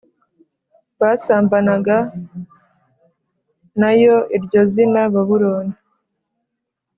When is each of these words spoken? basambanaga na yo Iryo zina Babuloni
basambanaga 0.99 1.97
na 3.79 3.91
yo 4.01 4.15
Iryo 4.37 4.61
zina 4.73 5.01
Babuloni 5.13 5.75